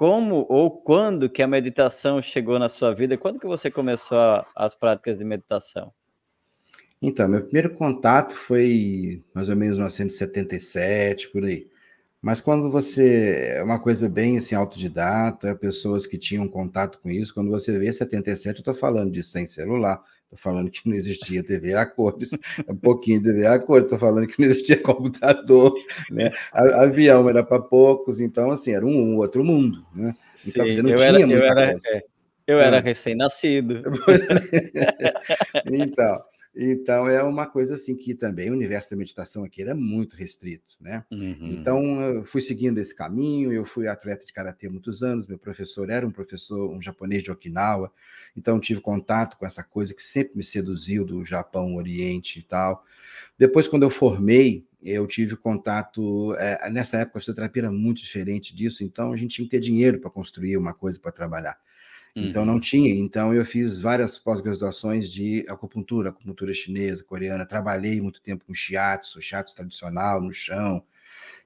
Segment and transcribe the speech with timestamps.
[0.00, 3.18] como ou quando que a meditação chegou na sua vida?
[3.18, 5.92] Quando que você começou a, as práticas de meditação?
[7.02, 11.69] Então, meu primeiro contato foi mais ou menos em 1977, por aí.
[12.22, 13.54] Mas quando você.
[13.56, 17.90] É uma coisa bem assim, autodidata, pessoas que tinham contato com isso, quando você vê
[17.92, 22.30] 77, eu estou falando de sem celular, estou falando que não existia TV a cores,
[22.68, 25.72] um pouquinho de TV a cores, estou falando que não existia computador,
[26.10, 26.30] né?
[26.52, 30.14] avião era para poucos, então, assim, era um, um outro mundo, né?
[30.46, 31.88] Então, Sim, você não tinha era, muita eu era, coisa.
[31.88, 32.02] É,
[32.46, 32.80] eu era é.
[32.80, 33.82] recém-nascido.
[35.70, 36.29] então.
[36.54, 40.76] Então, é uma coisa assim que também o universo da meditação aqui era muito restrito,
[40.80, 41.04] né?
[41.10, 41.36] Uhum.
[41.52, 45.38] Então, eu fui seguindo esse caminho, eu fui atleta de karatê há muitos anos, meu
[45.38, 47.92] professor era um professor, um japonês de Okinawa,
[48.36, 52.84] então tive contato com essa coisa que sempre me seduziu do Japão, Oriente e tal.
[53.38, 56.34] Depois, quando eu formei, eu tive contato.
[56.34, 59.60] É, nessa época, a fisioterapia era muito diferente disso, então a gente tinha que ter
[59.60, 61.56] dinheiro para construir uma coisa para trabalhar.
[62.14, 62.60] Então não uhum.
[62.60, 62.94] tinha.
[62.94, 67.46] Então eu fiz várias pós-graduações de acupuntura, acupuntura chinesa, coreana.
[67.46, 70.82] Trabalhei muito tempo com shiatsu, shiatsu tradicional no chão.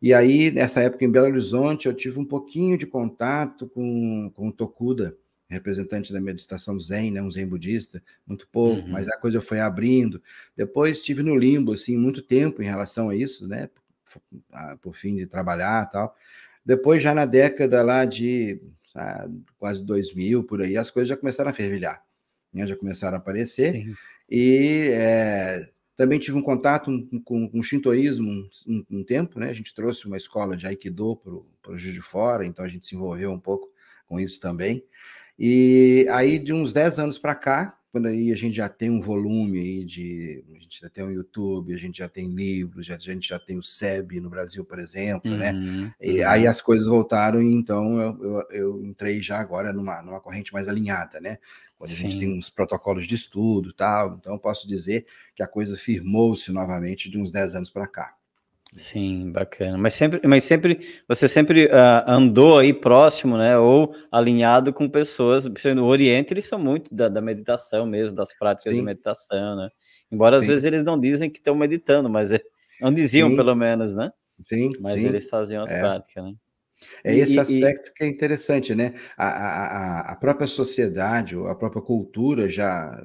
[0.00, 4.48] E aí, nessa época em Belo Horizonte, eu tive um pouquinho de contato com, com
[4.48, 5.16] o Tokuda,
[5.48, 8.88] representante da meditação zen, né, um zen budista, muito pouco, uhum.
[8.88, 10.20] mas a coisa foi abrindo.
[10.56, 13.68] Depois estive no limbo, assim, muito tempo em relação a isso, né,
[14.04, 14.22] por,
[14.80, 16.16] por fim de trabalhar tal.
[16.64, 18.60] Depois, já na década lá de
[18.94, 22.02] ah, quase 2000, por aí, as coisas já começaram a fervilhar,
[22.52, 22.66] né?
[22.66, 23.72] já começaram a aparecer.
[23.72, 23.96] Sim.
[24.28, 26.90] E é, também tive um contato
[27.24, 29.50] com, com o shintoísmo um, um, tempo, né?
[29.50, 32.86] A gente trouxe uma escola de Aikido para o Juiz de Fora, então a gente
[32.86, 33.70] se envolveu um pouco
[34.06, 34.84] com isso também.
[35.38, 39.02] E aí, de uns 10 anos para cá, quando aí a gente já tem um
[39.02, 40.42] volume aí de.
[40.56, 43.38] A gente já tem o um YouTube, a gente já tem livros, a gente já
[43.38, 45.52] tem o SEB no Brasil, por exemplo, né?
[45.52, 45.94] uhum, né?
[46.00, 46.28] E uhum.
[46.28, 50.54] aí as coisas voltaram, e então eu, eu, eu, entrei já agora numa, numa corrente
[50.54, 51.36] mais alinhada, né?
[51.76, 55.04] Quando a gente tem uns protocolos de estudo tal, então eu posso dizer
[55.34, 58.16] que a coisa firmou-se novamente de uns 10 anos para cá.
[58.76, 59.76] Sim, bacana.
[59.76, 63.58] Mas sempre, mas sempre você sempre uh, andou aí próximo, né?
[63.58, 65.44] Ou alinhado com pessoas.
[65.44, 68.78] No Oriente eles são muito da, da meditação mesmo, das práticas Sim.
[68.78, 69.68] de meditação, né?
[70.10, 70.42] Embora Sim.
[70.42, 72.40] às vezes eles não dizem que estão meditando, mas é,
[72.80, 73.36] não diziam Sim.
[73.36, 74.10] pelo menos, né?
[74.46, 74.72] Sim.
[74.80, 75.78] Mas eles faziam as é.
[75.78, 76.32] práticas, né?
[77.04, 77.92] É esse e, aspecto e...
[77.92, 78.94] que é interessante, né?
[79.16, 82.98] A, a, a própria sociedade, a própria cultura já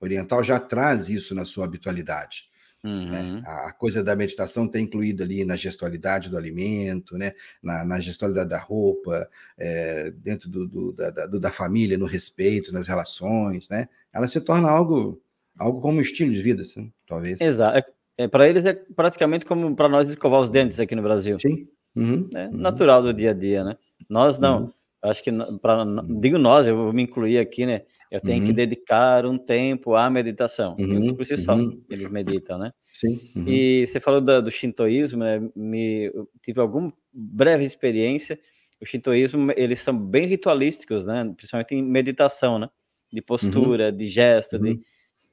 [0.00, 2.51] oriental já traz isso na sua habitualidade.
[2.82, 2.90] Né?
[2.90, 3.10] Uhum.
[3.10, 3.42] Né?
[3.44, 7.32] A coisa da meditação está incluída ali na gestualidade do alimento, né?
[7.62, 12.72] na, na gestualidade da roupa, é, dentro do, do, da, do, da família, no respeito,
[12.72, 13.68] nas relações.
[13.68, 13.88] Né?
[14.12, 15.20] Ela se torna algo,
[15.56, 17.40] algo como um estilo de vida, assim, talvez.
[17.40, 17.78] Exato.
[17.78, 21.38] É, é para eles é praticamente como para nós escovar os dentes aqui no Brasil.
[21.38, 21.68] Sim.
[21.94, 22.28] Uhum.
[22.34, 23.76] É natural do dia a dia, né?
[24.08, 24.62] Nós não.
[24.62, 24.72] Uhum.
[25.02, 25.84] Acho que, pra,
[26.20, 27.82] digo nós, eu vou me incluir aqui, né?
[28.12, 28.46] Eu tenho uhum.
[28.46, 30.76] que dedicar um tempo à meditação.
[30.78, 30.96] Uhum.
[30.96, 31.82] Eles por si só, uhum.
[31.88, 32.70] eles meditam, né?
[32.92, 33.18] Sim.
[33.34, 33.48] Uhum.
[33.48, 35.40] E você falou do, do shintoísmo, né?
[35.56, 36.12] Me,
[36.42, 38.38] tive alguma breve experiência.
[38.78, 41.32] O shintoísmo, eles são bem ritualísticos, né?
[41.34, 42.68] Principalmente em meditação, né?
[43.10, 43.96] De postura, uhum.
[43.96, 44.72] de gesto, de...
[44.72, 44.82] Uhum.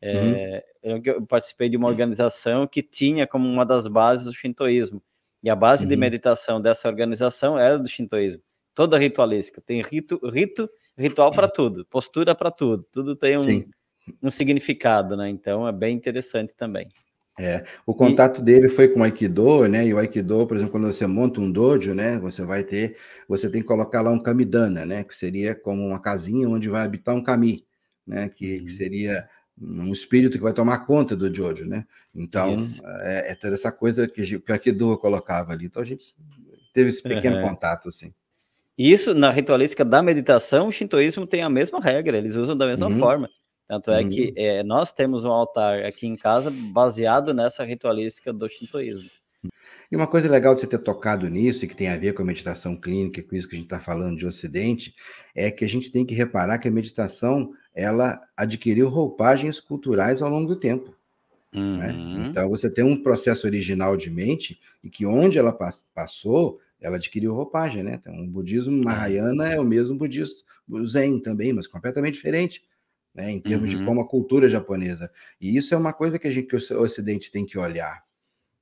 [0.01, 5.03] É, eu participei de uma organização que tinha como uma das bases o shintoísmo.
[5.43, 8.41] E a base de meditação dessa organização era do shintoísmo.
[8.73, 9.59] Toda ritualística.
[9.59, 13.63] Tem rito, rito ritual para tudo, postura para tudo, tudo tem um,
[14.23, 15.29] um significado, né?
[15.29, 16.89] Então é bem interessante também.
[17.39, 18.43] É, o contato e...
[18.43, 19.87] dele foi com o Aikido, né?
[19.87, 22.19] E o Aikido, por exemplo, quando você monta um dojo, né?
[22.19, 22.97] Você vai ter,
[23.29, 25.05] você tem que colocar lá um kamidana, né?
[25.05, 27.65] Que seria como uma casinha onde vai habitar um kami,
[28.05, 28.27] né?
[28.27, 28.65] Que, uhum.
[28.65, 29.25] que seria
[29.57, 31.85] um espírito que vai tomar conta do dojo, né?
[32.13, 32.57] Então,
[33.03, 35.67] é, é, toda essa coisa que, que o Aikido colocava ali.
[35.67, 36.13] Então, a gente
[36.73, 37.43] teve esse pequeno uhum.
[37.43, 38.13] contato, assim.
[38.79, 42.87] Isso, na ritualística da meditação, o shintoísmo tem a mesma regra, eles usam da mesma
[42.87, 42.97] uhum.
[42.97, 43.29] forma.
[43.67, 44.09] Tanto é uhum.
[44.09, 49.09] que é, nós temos um altar aqui em casa baseado nessa ritualística do shintoísmo.
[49.91, 52.21] E uma coisa legal de você ter tocado nisso, e que tem a ver com
[52.21, 54.95] a meditação clínica, com isso que a gente está falando de Ocidente,
[55.35, 60.29] é que a gente tem que reparar que a meditação ela adquiriu roupagens culturais ao
[60.29, 60.95] longo do tempo.
[61.53, 61.91] Né?
[61.91, 62.17] Uhum.
[62.17, 62.27] Né?
[62.29, 65.51] Então você tem um processo original de mente e que onde ela
[65.93, 67.99] passou, ela adquiriu roupagem, né?
[67.99, 68.85] Então, o budismo é.
[68.85, 70.43] Mahayana é o mesmo budismo
[70.85, 72.63] Zen também, mas completamente diferente,
[73.13, 73.31] né?
[73.31, 73.79] Em termos uhum.
[73.79, 75.11] de como a cultura japonesa.
[75.39, 78.03] E isso é uma coisa que a gente, que o Ocidente tem que olhar,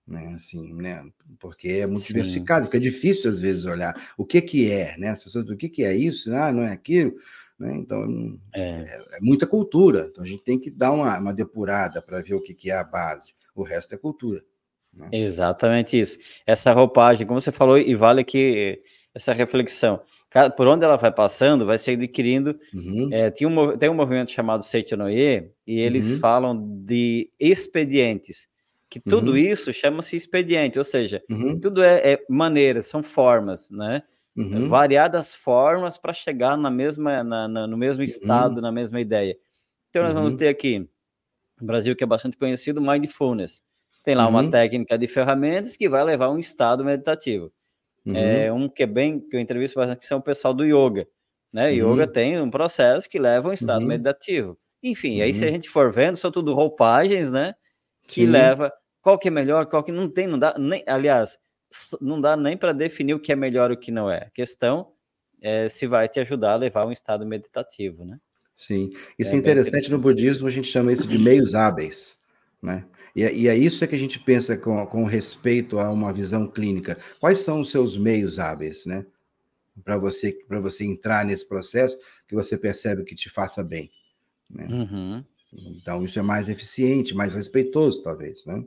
[0.07, 0.33] né?
[0.35, 1.03] Assim, né?
[1.39, 2.13] Porque é muito Sim.
[2.13, 5.09] diversificado, porque é difícil às vezes olhar o que que é, né?
[5.09, 6.33] As pessoas, o que que é isso?
[6.33, 7.15] Ah, não é aquilo.
[7.59, 7.75] Né?
[7.75, 8.61] Então, é.
[8.61, 9.19] É, é.
[9.21, 10.07] muita cultura.
[10.11, 12.75] Então, a gente tem que dar uma, uma depurada para ver o que, que é
[12.75, 13.33] a base.
[13.55, 14.43] O resto é cultura.
[14.97, 15.09] Né?
[15.11, 16.17] Exatamente isso.
[16.45, 18.81] Essa roupagem, como você falou, e vale aqui
[19.13, 20.01] essa reflexão.
[20.55, 22.59] por onde ela vai passando, vai se adquirindo.
[22.73, 23.09] Uhum.
[23.11, 26.19] É, tem, um, tem um movimento chamado Seitonoye, e eles uhum.
[26.19, 28.47] falam de expedientes,
[28.89, 29.37] que tudo uhum.
[29.37, 31.59] isso chama-se expediente, ou seja, uhum.
[31.59, 34.03] tudo é, é maneiras, são formas, né?
[34.35, 34.67] Uhum.
[34.67, 39.35] Variadas formas para chegar na mesma, na, na, no mesmo estado, na mesma ideia.
[39.89, 40.87] Então, nós vamos ter aqui,
[41.59, 43.63] no Brasil, que é bastante conhecido, Mindfulness.
[44.07, 47.51] Tem lá uma técnica de ferramentas que vai levar a um estado meditativo.
[48.05, 48.15] Uhum.
[48.15, 51.05] É um que é bem, que eu entrevisto bastante, que são o pessoal do yoga.
[51.51, 51.69] Né?
[51.71, 51.91] Uhum.
[51.91, 53.87] Yoga tem um processo que leva a um estado uhum.
[53.89, 54.57] meditativo.
[54.81, 55.53] Enfim, aí se a uhum.
[55.55, 57.53] gente for vendo, são tudo roupagens, né?
[58.07, 58.27] Que Sim.
[58.27, 58.71] leva.
[59.01, 60.55] Qual que é melhor, qual que não tem, não dá.
[60.57, 61.37] Nem, aliás,
[61.99, 64.19] não dá nem para definir o que é melhor e o que não é.
[64.19, 64.93] A questão
[65.41, 68.17] é se vai te ajudar a levar a um estado meditativo, né?
[68.55, 68.89] Sim,
[69.19, 72.17] isso é, é interessante, interessante no budismo, a gente chama isso de meios hábeis,
[72.63, 72.85] né?
[73.17, 76.47] E, é, e é isso que a gente pensa com, com respeito a uma visão
[76.47, 76.99] clínica.
[77.19, 79.07] Quais são os seus meios hábeis, né?
[79.83, 81.97] Para você, você entrar nesse processo
[82.27, 83.89] que você percebe que te faça bem.
[84.47, 84.67] Né?
[84.69, 85.25] Uhum.
[85.51, 88.63] Então, isso é mais eficiente, mais respeitoso, talvez, né?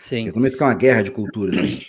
[0.00, 0.32] Sim.
[0.32, 1.54] Porque que é uma guerra de culturas.
[1.54, 1.80] Né?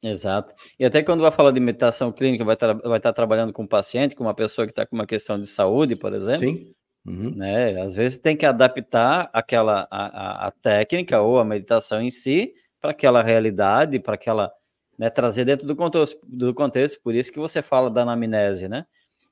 [0.00, 0.54] Exato.
[0.78, 3.68] E até quando vai falar de meditação clínica, vai estar, vai estar trabalhando com um
[3.68, 6.46] paciente, com uma pessoa que está com uma questão de saúde, por exemplo.
[6.46, 6.72] Sim.
[7.04, 7.34] Uhum.
[7.34, 7.80] Né?
[7.80, 12.54] Às vezes tem que adaptar aquela a, a, a técnica ou a meditação em si
[12.80, 14.52] para aquela realidade, para aquela
[14.98, 17.00] né, trazer dentro do contexto, do contexto.
[17.02, 18.84] Por isso que você fala da anamnese, né?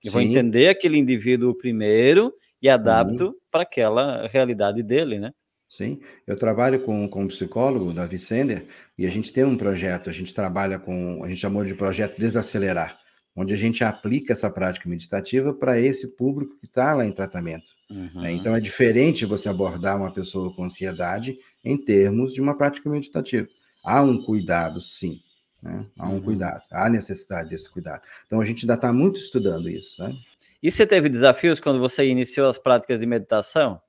[0.03, 2.33] Eu vou entender aquele indivíduo primeiro
[2.63, 3.35] e adapto uhum.
[3.51, 5.31] para aquela realidade dele, né?
[5.69, 8.67] Sim, eu trabalho com, com um psicólogo, Davi Sender,
[8.99, 12.19] e a gente tem um projeto, a gente trabalha com, a gente chamou de projeto
[12.19, 13.00] Desacelerar
[13.35, 17.71] onde a gente aplica essa prática meditativa para esse público que está lá em tratamento.
[17.89, 18.11] Né?
[18.15, 18.23] Uhum.
[18.23, 18.33] Né?
[18.33, 23.49] Então é diferente você abordar uma pessoa com ansiedade em termos de uma prática meditativa.
[23.83, 25.21] Há um cuidado, sim.
[25.63, 25.87] Né?
[25.99, 26.23] Há um uhum.
[26.23, 28.03] cuidado, há necessidade desse cuidado.
[28.27, 30.03] Então a gente ainda está muito estudando isso.
[30.03, 30.15] Né?
[30.63, 33.81] E você teve desafios quando você iniciou as práticas de meditação?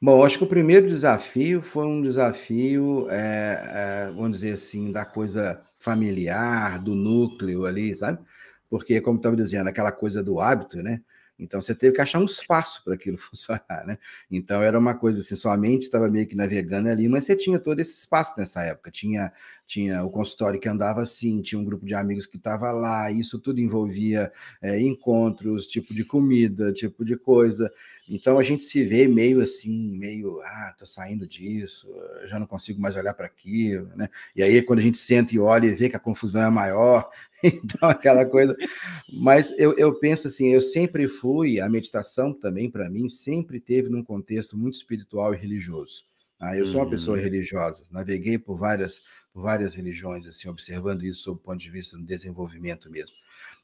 [0.00, 5.04] Bom, acho que o primeiro desafio foi um desafio, é, é, vamos dizer assim, da
[5.04, 8.20] coisa familiar, do núcleo ali, sabe?
[8.70, 11.00] Porque, como estava dizendo, aquela coisa do hábito, né?
[11.36, 13.98] Então você teve que achar um espaço para aquilo funcionar, né?
[14.30, 17.58] Então era uma coisa assim, sua mente estava meio que navegando ali, mas você tinha
[17.58, 18.90] todo esse espaço nessa época.
[18.92, 19.32] Tinha,
[19.68, 23.38] tinha o consultório que andava assim, tinha um grupo de amigos que estava lá, isso
[23.38, 24.32] tudo envolvia
[24.62, 27.70] é, encontros, tipo de comida, tipo de coisa.
[28.08, 31.86] Então a gente se vê meio assim, meio, ah, tô saindo disso,
[32.24, 34.08] já não consigo mais olhar para aquilo, né?
[34.34, 37.10] E aí quando a gente senta e olha e vê que a confusão é maior,
[37.44, 38.56] então aquela coisa.
[39.12, 43.90] Mas eu, eu penso assim, eu sempre fui, a meditação também para mim sempre teve
[43.90, 46.08] num contexto muito espiritual e religioso.
[46.40, 47.22] Ah, eu sou uma pessoa uhum.
[47.22, 49.02] religiosa, naveguei por várias,
[49.40, 53.14] várias religiões, assim, observando isso sob o ponto de vista do desenvolvimento mesmo.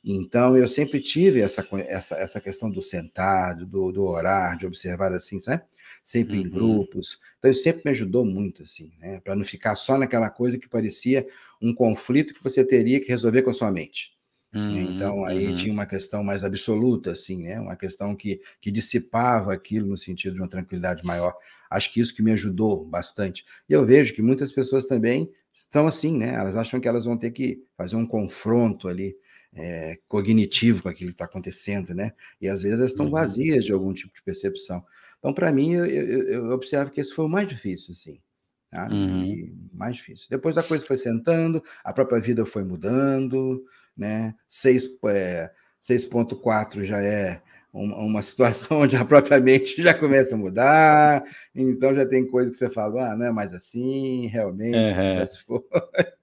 [0.04, 5.12] Então, eu sempre tive essa, essa, essa questão do sentar, do, do orar, de observar
[5.12, 5.62] assim, sabe?
[6.02, 6.42] Sempre uhum.
[6.42, 7.18] em grupos.
[7.38, 9.20] Então, isso sempre me ajudou muito, assim, né?
[9.20, 11.26] Para não ficar só naquela coisa que parecia
[11.60, 14.14] um conflito que você teria que resolver com a sua mente.
[14.52, 14.60] Né?
[14.60, 15.54] Uhum, então, aí uhum.
[15.54, 17.58] tinha uma questão mais absoluta, assim, né?
[17.58, 21.34] Uma questão que, que dissipava aquilo no sentido de uma tranquilidade maior.
[21.68, 23.44] Acho que isso que me ajudou bastante.
[23.68, 26.34] E eu vejo que muitas pessoas também estão assim, né?
[26.34, 29.16] Elas acham que elas vão ter que fazer um confronto ali
[29.54, 32.12] é, cognitivo com aquilo que está acontecendo, né?
[32.40, 33.12] E às vezes elas estão uhum.
[33.12, 34.84] vazias de algum tipo de percepção.
[35.18, 38.20] Então, para mim, eu, eu, eu, observo que esse foi o mais difícil, assim.
[38.68, 38.88] Tá?
[38.90, 39.70] Uhum.
[39.72, 40.26] mais difícil.
[40.28, 43.64] Depois a coisa foi sentando, a própria vida foi mudando,
[43.96, 44.34] né?
[44.50, 47.40] 6.4 é, já é
[47.74, 52.56] uma, situação onde a própria mente já começa a mudar, então já tem coisa que
[52.56, 55.14] você fala, ah, não é mais assim, realmente, uhum.
[55.14, 55.60] já se foi.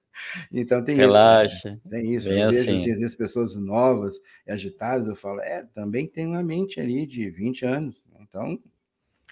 [0.54, 1.68] Então tem Relaxa, isso.
[1.68, 1.80] Né?
[1.90, 2.30] Tem isso.
[2.30, 2.78] Eu assim.
[2.78, 4.14] vejo, às vezes, pessoas novas
[4.46, 8.06] e agitadas, eu falo, é, também tem uma mente ali de 20 anos.
[8.14, 8.20] Né?
[8.30, 8.60] Então,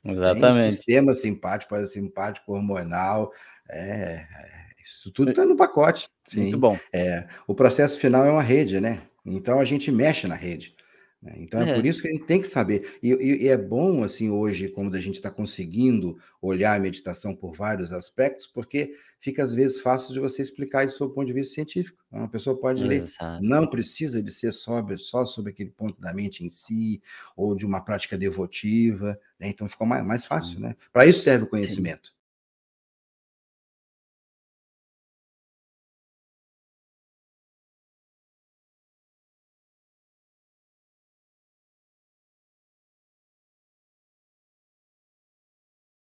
[0.04, 0.68] Exatamente.
[0.68, 3.32] Um sistema simpático, parasimpático, hormonal,
[3.70, 6.10] é, é isso tudo está no pacote.
[6.26, 6.42] Sim.
[6.42, 6.78] Muito bom.
[6.92, 9.04] É, o processo final é uma rede, né?
[9.24, 10.76] Então a gente mexe na rede.
[11.22, 11.34] Né?
[11.38, 11.72] Então é.
[11.72, 11.76] é.
[11.76, 12.98] por isso que a gente tem que saber.
[13.04, 17.36] E, e, e é bom, assim, hoje, como a gente está conseguindo olhar a meditação
[17.36, 21.34] por vários aspectos, porque fica às vezes fácil de você explicar isso do ponto de
[21.34, 22.02] vista científico.
[22.12, 23.04] Uma pessoa pode ler,
[23.42, 27.02] não precisa de ser sobre, só sobre aquele ponto da mente em si,
[27.36, 29.50] ou de uma prática devotiva, né?
[29.50, 30.76] então ficou mais, mais fácil, né?
[30.92, 32.10] Para isso serve o conhecimento.
[32.10, 32.19] Sim.